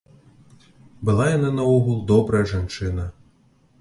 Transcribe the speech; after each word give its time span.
Была 1.09 1.27
яна, 1.37 1.49
наогул, 1.59 1.99
добрая 2.13 2.43
жанчына. 2.53 3.05